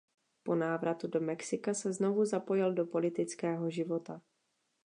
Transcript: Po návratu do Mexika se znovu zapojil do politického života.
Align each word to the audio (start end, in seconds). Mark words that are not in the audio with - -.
Po 0.43 0.55
návratu 0.55 1.07
do 1.07 1.21
Mexika 1.21 1.73
se 1.73 1.93
znovu 1.93 2.25
zapojil 2.25 2.73
do 2.73 2.85
politického 2.85 3.69
života. 3.69 4.21